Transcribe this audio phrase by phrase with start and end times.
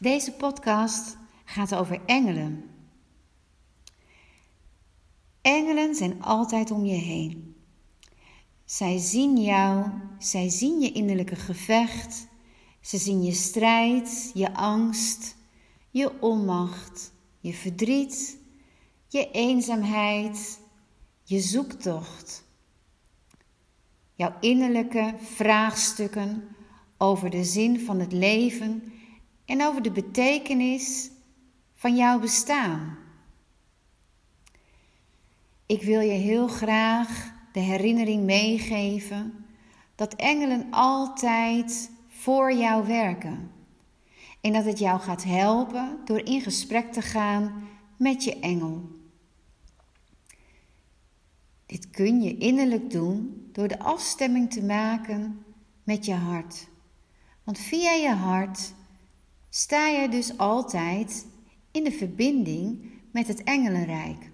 [0.00, 2.64] Deze podcast gaat over engelen.
[5.40, 7.56] Engelen zijn altijd om je heen.
[8.64, 12.26] Zij zien jou, zij zien je innerlijke gevecht,
[12.80, 15.36] ze zien je strijd, je angst,
[15.90, 18.38] je onmacht, je verdriet,
[19.08, 20.60] je eenzaamheid,
[21.22, 22.44] je zoektocht.
[24.14, 26.48] Jouw innerlijke vraagstukken
[26.96, 28.89] over de zin van het leven
[29.50, 31.10] en over de betekenis
[31.74, 32.98] van jouw bestaan.
[35.66, 39.46] Ik wil je heel graag de herinnering meegeven
[39.94, 43.50] dat engelen altijd voor jou werken.
[44.40, 48.88] En dat het jou gaat helpen door in gesprek te gaan met je engel.
[51.66, 55.44] Dit kun je innerlijk doen door de afstemming te maken
[55.84, 56.68] met je hart.
[57.44, 58.72] Want via je hart
[59.50, 61.26] sta je dus altijd
[61.70, 64.30] in de verbinding met het engelenrijk.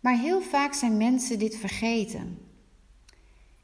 [0.00, 2.38] Maar heel vaak zijn mensen dit vergeten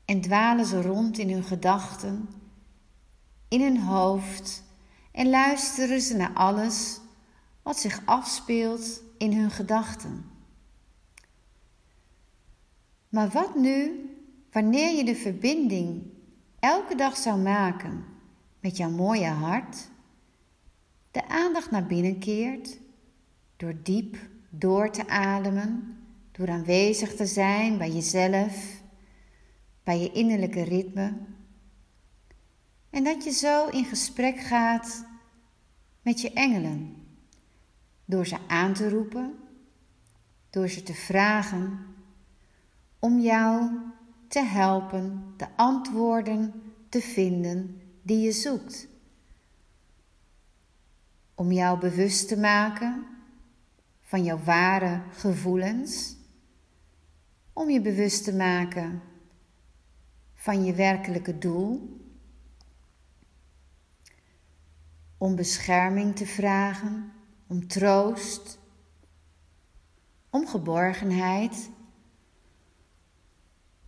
[0.05, 2.29] en dwalen ze rond in hun gedachten,
[3.49, 4.63] in hun hoofd
[5.13, 7.01] en luisteren ze naar alles
[7.63, 10.25] wat zich afspeelt in hun gedachten.
[13.09, 14.07] Maar wat nu
[14.53, 16.03] wanneer je de verbinding
[16.59, 18.12] elke dag zou maken
[18.63, 19.89] met jouw mooie hart,
[21.11, 22.79] de aandacht naar binnen keert
[23.57, 24.17] door diep
[24.49, 25.99] door te ademen,
[26.33, 28.83] door aanwezig te zijn bij jezelf,
[29.85, 31.13] bij je innerlijke ritme.
[32.91, 35.07] En dat je zo in gesprek gaat
[36.03, 36.97] met je engelen,
[38.05, 39.35] door ze aan te roepen,
[40.51, 41.79] door ze te vragen
[42.99, 43.71] om jou
[44.29, 48.89] te helpen de antwoorden te vinden die je zoekt.
[51.35, 53.07] Om jou bewust te maken
[54.01, 56.17] van jouw ware gevoelens.
[57.53, 59.03] Om je bewust te maken
[60.35, 62.01] van je werkelijke doel.
[65.19, 67.13] Om bescherming te vragen,
[67.47, 68.59] om troost,
[70.31, 71.71] om geborgenheid,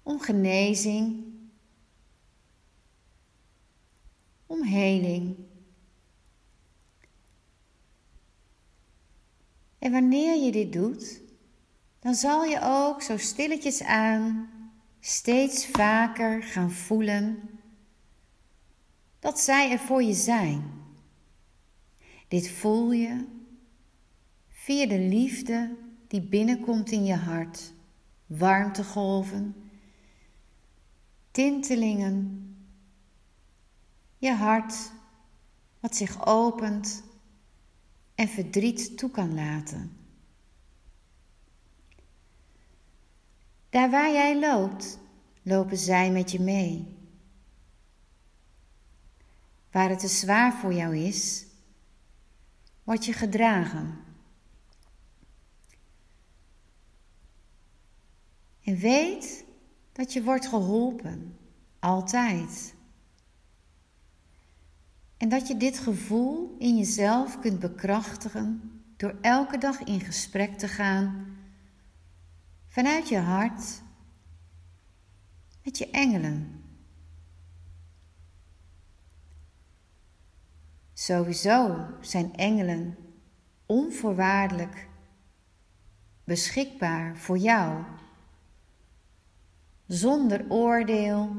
[0.03, 1.34] om genezing
[4.55, 5.37] om heling.
[9.79, 11.21] En wanneer je dit doet,
[12.01, 14.49] dan zal je ook zo stilletjes aan
[15.01, 17.43] steeds vaker gaan voelen
[19.19, 20.83] dat zij er voor je zijn.
[22.29, 23.25] Dit voel je
[24.49, 25.77] via de liefde
[26.09, 27.75] die binnenkomt in je hart,
[28.27, 29.55] warmtegolven,
[31.31, 32.44] tintelingen
[34.25, 34.75] je hart
[35.81, 37.03] wat zich opent
[38.15, 39.97] en verdriet toe kan laten.
[43.69, 44.99] Daar waar jij loopt,
[45.43, 46.97] lopen zij met je mee.
[49.71, 51.47] Waar het te zwaar voor jou is,
[52.85, 53.99] word je gedragen.
[58.63, 59.45] En weet
[59.93, 61.39] dat je wordt geholpen,
[61.79, 62.74] altijd.
[65.25, 70.69] En dat je dit gevoel in jezelf kunt bekrachtigen door elke dag in gesprek te
[70.69, 71.37] gaan
[72.67, 73.83] vanuit je hart
[75.63, 76.65] met je engelen.
[80.93, 82.97] Sowieso zijn engelen
[83.67, 84.89] onvoorwaardelijk
[86.25, 87.85] beschikbaar voor jou,
[89.87, 91.37] zonder oordeel,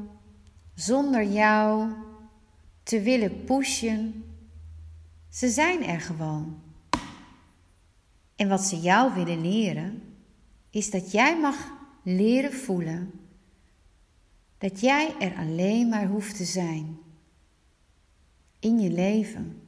[0.74, 1.92] zonder jou
[2.86, 4.24] te willen pushen.
[5.28, 6.60] Ze zijn er gewoon.
[8.36, 10.02] En wat ze jou willen leren,
[10.70, 11.56] is dat jij mag
[12.02, 13.12] leren voelen
[14.58, 16.98] dat jij er alleen maar hoeft te zijn
[18.58, 19.62] in je leven.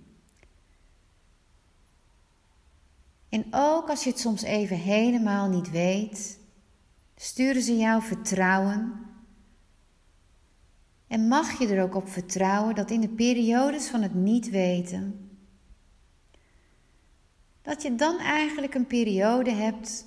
[3.28, 6.38] En ook als je het soms even helemaal niet weet,
[7.16, 9.07] sturen ze jou vertrouwen
[11.08, 15.30] en mag je er ook op vertrouwen dat in de periodes van het niet weten,
[17.62, 20.06] dat je dan eigenlijk een periode hebt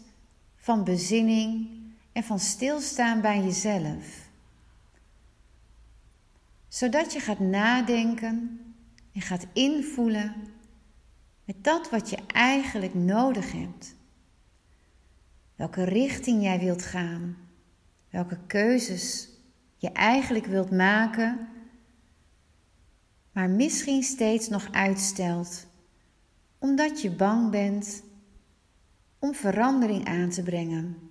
[0.56, 1.70] van bezinning
[2.12, 4.30] en van stilstaan bij jezelf.
[6.68, 8.60] Zodat je gaat nadenken
[9.14, 10.34] en gaat invoelen
[11.44, 13.96] met dat wat je eigenlijk nodig hebt.
[15.56, 17.38] Welke richting jij wilt gaan,
[18.10, 19.31] welke keuzes
[19.82, 21.48] je eigenlijk wilt maken
[23.32, 25.68] maar misschien steeds nog uitstelt,
[26.58, 28.04] omdat je bang bent
[29.20, 31.10] om verandering aan te brengen.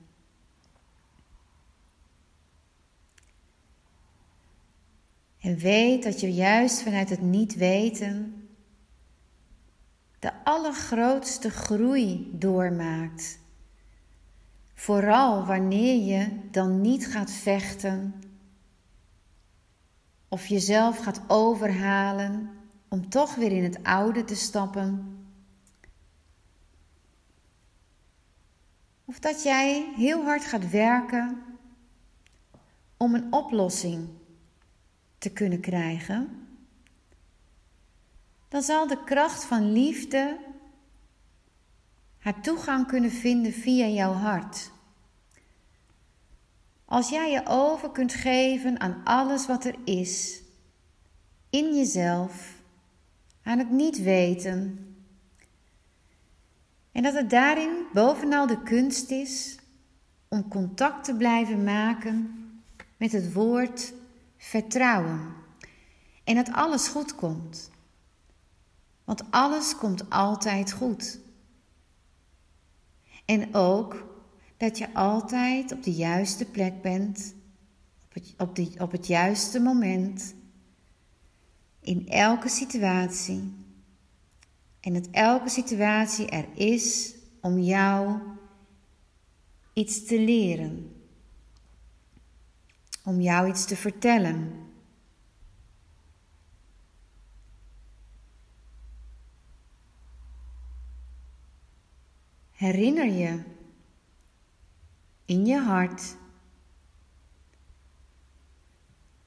[5.41, 8.49] En weet dat je juist vanuit het niet weten
[10.19, 13.39] de allergrootste groei doormaakt.
[14.75, 18.15] Vooral wanneer je dan niet gaat vechten
[20.31, 22.51] of jezelf gaat overhalen
[22.89, 25.19] om toch weer in het oude te stappen.
[29.05, 31.43] Of dat jij heel hard gaat werken
[32.97, 34.09] om een oplossing
[35.19, 36.47] te kunnen krijgen,
[38.49, 40.39] dan zal de kracht van liefde
[42.19, 44.71] haar toegang kunnen vinden via jouw hart.
[46.91, 50.43] Als jij je over kunt geven aan alles wat er is,
[51.51, 52.63] in jezelf,
[53.43, 54.95] aan het niet weten,
[56.93, 59.59] en dat het daarin bovenal de kunst is
[60.29, 62.35] om contact te blijven maken
[62.97, 63.93] met het woord
[64.37, 65.35] vertrouwen.
[66.25, 67.71] En dat alles goed komt.
[69.05, 71.19] Want alles komt altijd goed.
[73.25, 74.09] En ook
[74.61, 77.35] dat je altijd op de juiste plek bent,
[78.05, 80.35] op het, op, de, op het juiste moment,
[81.81, 83.53] in elke situatie.
[84.81, 88.19] En dat elke situatie er is om jou
[89.73, 91.01] iets te leren
[93.05, 94.69] om jou iets te vertellen.
[102.51, 103.41] Herinner je
[105.31, 106.17] in je hart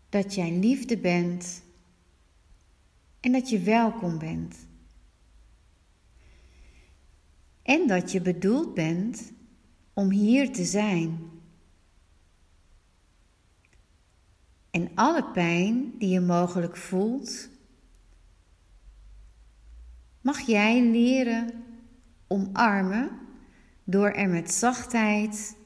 [0.09, 1.63] dat jij liefde bent
[3.19, 4.55] en dat je welkom bent.
[7.61, 9.31] En dat je bedoeld bent
[9.93, 11.19] om hier te zijn.
[14.71, 17.49] En alle pijn die je mogelijk voelt,
[20.21, 21.63] mag jij leren
[22.27, 23.19] omarmen
[23.83, 25.61] door er met zachtheid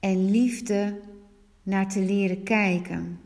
[0.00, 1.00] en liefde
[1.62, 3.20] naar te leren kijken.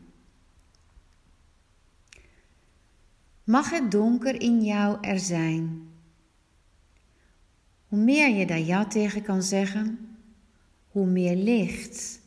[3.43, 5.87] Mag het donker in jou er zijn?
[7.87, 10.17] Hoe meer je daar ja tegen kan zeggen,
[10.87, 12.23] hoe meer licht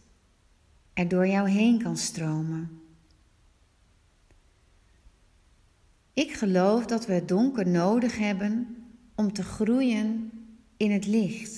[0.99, 2.81] er door jou heen kan stromen.
[6.13, 8.77] Ik geloof dat we het donker nodig hebben
[9.15, 10.31] om te groeien
[10.77, 11.58] in het licht.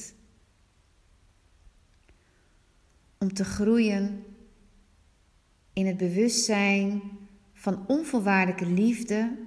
[3.23, 4.25] Om te groeien
[5.73, 7.03] in het bewustzijn
[7.53, 9.39] van onvoorwaardelijke liefde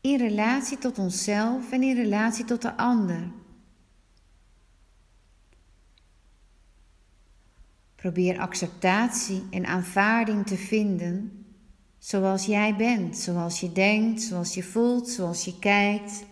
[0.00, 3.30] in relatie tot onszelf en in relatie tot de ander.
[7.94, 11.44] Probeer acceptatie en aanvaarding te vinden
[11.98, 16.24] zoals jij bent, zoals je denkt, zoals je voelt, zoals je kijkt,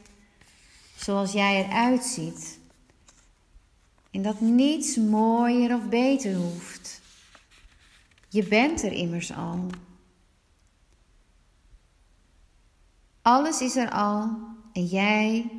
[0.96, 2.55] zoals jij eruit ziet.
[4.16, 7.00] En dat niets mooier of beter hoeft.
[8.28, 9.66] Je bent er immers al.
[13.22, 14.38] Alles is er al
[14.72, 15.50] en jij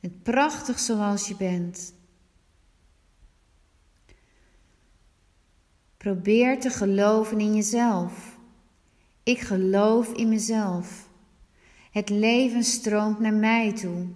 [0.00, 1.94] bent prachtig zoals je bent.
[5.96, 8.38] Probeer te geloven in jezelf.
[9.22, 11.08] Ik geloof in mezelf.
[11.90, 14.06] Het leven stroomt naar mij toe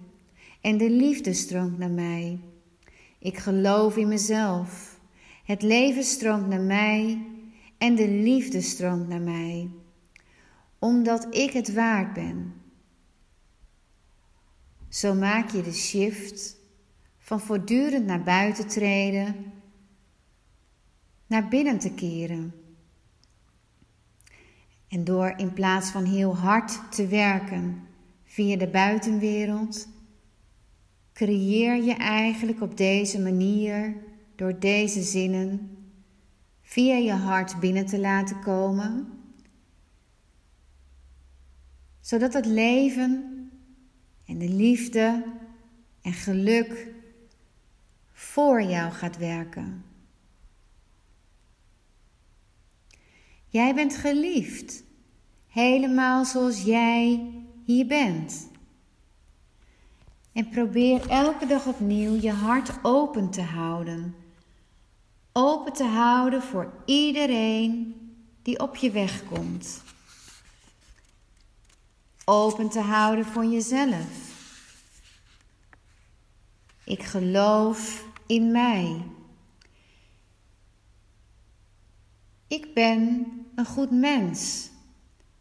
[0.61, 2.39] en de liefde stroomt naar mij.
[3.23, 4.99] Ik geloof in mezelf.
[5.45, 7.25] Het leven stroomt naar mij
[7.77, 9.69] en de liefde stroomt naar mij,
[10.79, 12.53] omdat ik het waard ben.
[14.89, 16.55] Zo maak je de shift
[17.17, 19.35] van voortdurend naar buiten treden
[21.27, 22.53] naar binnen te keren.
[24.87, 27.87] En door in plaats van heel hard te werken
[28.23, 29.87] via de buitenwereld,
[31.13, 33.95] creëer je eigenlijk op deze manier,
[34.35, 35.77] door deze zinnen,
[36.61, 39.07] via je hart binnen te laten komen,
[42.01, 43.33] zodat het leven
[44.25, 45.23] en de liefde
[46.01, 46.93] en geluk
[48.11, 49.83] voor jou gaat werken.
[53.47, 54.83] Jij bent geliefd,
[55.47, 57.31] helemaal zoals jij
[57.63, 58.51] hier bent.
[60.33, 64.15] En probeer elke dag opnieuw je hart open te houden.
[65.31, 67.95] Open te houden voor iedereen
[68.41, 69.81] die op je weg komt.
[72.25, 74.31] open te houden voor jezelf.
[76.83, 79.01] Ik geloof in mij.
[82.47, 84.69] Ik ben een goed mens.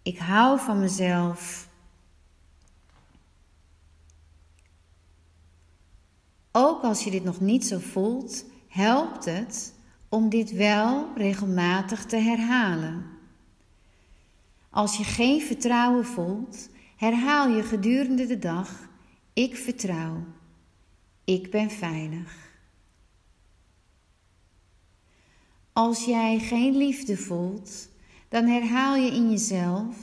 [0.02, 1.68] Ik hou van mezelf.
[6.52, 9.74] Ook als je dit nog niet zo voelt, helpt het
[10.08, 13.04] om dit wel regelmatig te herhalen.
[14.70, 18.88] Als je geen vertrouwen voelt, herhaal je gedurende de dag:
[19.32, 20.24] Ik vertrouw.
[21.24, 22.50] Ik ben veilig.
[25.72, 27.88] Als jij geen liefde voelt,
[28.28, 29.96] dan herhaal je in jezelf: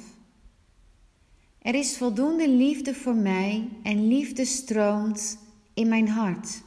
[1.62, 5.38] Er is voldoende liefde voor mij en liefde stroomt
[5.80, 6.62] in mijn hart.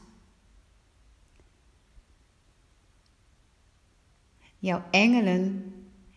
[4.57, 5.73] Jouw engelen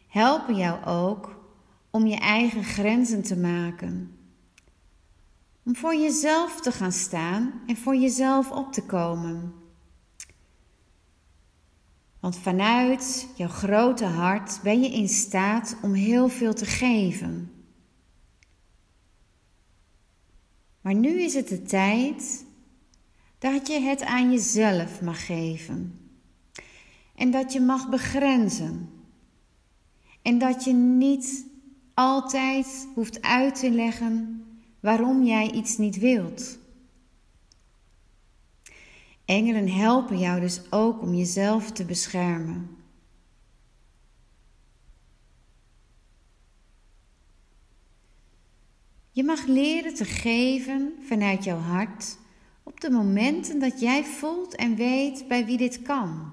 [0.08, 1.44] helpen jou ook
[1.90, 4.18] om je eigen grenzen te maken.
[5.62, 9.54] Om voor jezelf te gaan staan en voor jezelf op te komen.
[12.20, 17.50] Want vanuit jouw grote hart ben je in staat om heel veel te geven.
[20.80, 22.45] Maar nu is het de tijd
[23.38, 26.00] dat je het aan jezelf mag geven.
[27.14, 28.90] En dat je mag begrenzen.
[30.22, 31.46] En dat je niet
[31.94, 34.44] altijd hoeft uit te leggen
[34.80, 36.58] waarom jij iets niet wilt.
[39.24, 42.76] Engelen helpen jou dus ook om jezelf te beschermen.
[49.10, 52.18] Je mag leren te geven vanuit jouw hart
[52.66, 56.32] op de momenten dat jij voelt en weet bij wie dit kan.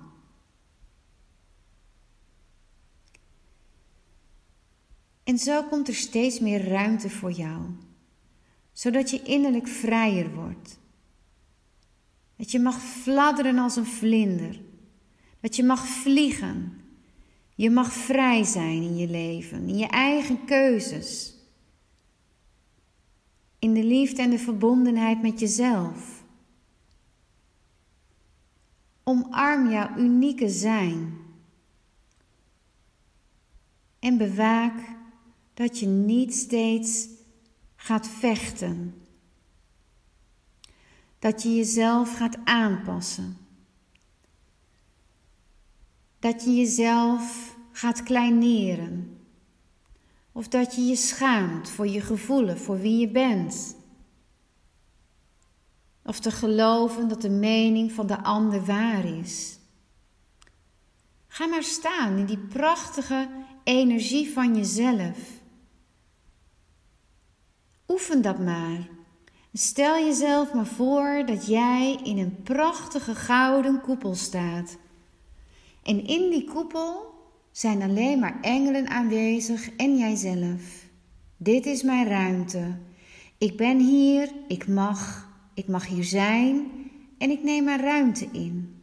[5.23, 7.61] En zo komt er steeds meer ruimte voor jou,
[8.71, 10.79] zodat je innerlijk vrijer wordt.
[12.35, 14.61] Dat je mag fladderen als een vlinder,
[15.39, 16.81] dat je mag vliegen.
[17.55, 21.35] Je mag vrij zijn in je leven, in je eigen keuzes,
[23.59, 26.22] in de liefde en de verbondenheid met jezelf.
[29.03, 31.17] Omarm jouw unieke zijn.
[33.99, 34.79] En bewaak
[35.53, 37.07] dat je niet steeds
[37.75, 39.01] gaat vechten.
[41.19, 43.37] Dat je jezelf gaat aanpassen.
[46.19, 49.17] Dat je jezelf gaat kleineren.
[50.31, 53.75] Of dat je je schaamt voor je gevoelen, voor wie je bent.
[56.05, 59.57] Of te geloven dat de mening van de ander waar is.
[61.27, 63.29] Ga maar staan in die prachtige
[63.63, 65.17] energie van jezelf.
[67.87, 68.87] Oefen dat maar.
[69.53, 74.77] Stel jezelf maar voor dat jij in een prachtige gouden koepel staat.
[75.83, 77.13] En in die koepel
[77.51, 80.85] zijn alleen maar engelen aanwezig en jijzelf.
[81.37, 82.77] Dit is mijn ruimte.
[83.37, 86.71] Ik ben hier, ik mag, ik mag hier zijn
[87.17, 88.77] en ik neem er ruimte in.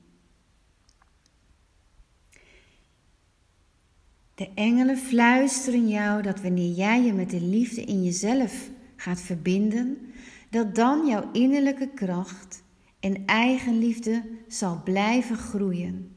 [4.34, 10.12] De engelen fluisteren jou dat wanneer jij je met de liefde in jezelf gaat verbinden,
[10.50, 12.62] dat dan jouw innerlijke kracht
[13.00, 16.16] en eigenliefde zal blijven groeien.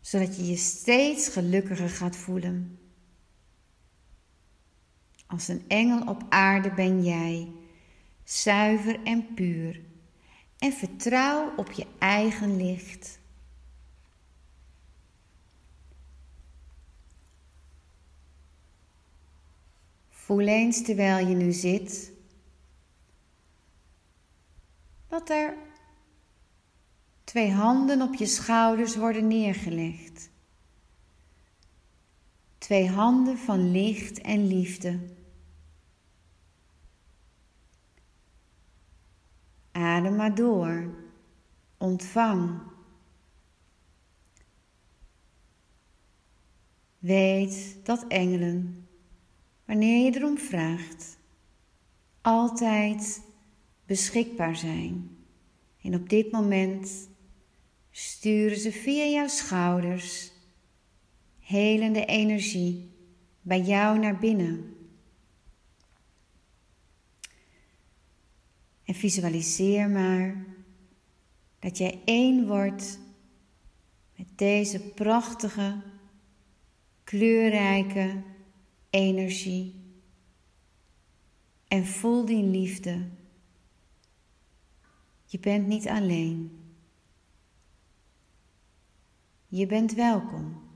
[0.00, 2.78] Zodat je je steeds gelukkiger gaat voelen.
[5.26, 7.48] Als een engel op aarde ben jij
[8.28, 9.80] zuiver en puur,
[10.58, 13.18] en vertrouw op je eigen licht.
[20.10, 22.12] Voel eens terwijl je nu zit
[25.08, 25.54] dat er
[27.24, 30.30] twee handen op je schouders worden neergelegd.
[32.58, 34.98] Twee handen van licht en liefde.
[39.78, 40.94] Adem maar door.
[41.76, 42.60] Ontvang.
[46.98, 48.88] Weet dat engelen,
[49.64, 51.18] wanneer je erom vraagt,
[52.20, 53.22] altijd
[53.86, 55.16] beschikbaar zijn.
[55.82, 57.08] En op dit moment
[57.90, 60.32] sturen ze via jouw schouders
[61.40, 62.90] helende energie
[63.42, 64.77] bij jou naar binnen.
[68.88, 70.46] En visualiseer maar
[71.58, 72.98] dat jij één wordt
[74.16, 75.82] met deze prachtige,
[77.04, 78.22] kleurrijke
[78.90, 79.74] energie
[81.68, 83.08] En voel die liefde.
[85.24, 86.58] Je bent niet alleen.
[89.46, 90.67] Je bent welkom.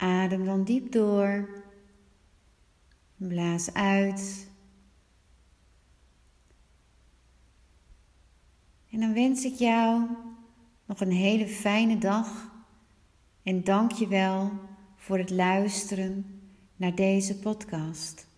[0.00, 1.48] Adem dan diep door.
[3.16, 4.50] Blaas uit.
[8.90, 10.06] En dan wens ik jou
[10.84, 12.50] nog een hele fijne dag
[13.42, 14.52] en dank je wel
[14.96, 16.40] voor het luisteren
[16.76, 18.29] naar deze podcast.